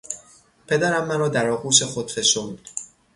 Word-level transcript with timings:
پدرم 0.67 1.07
مرا 1.07 1.29
در 1.29 1.49
آغوش 1.49 1.83
خود 1.83 2.11
فشرد. 2.11 2.69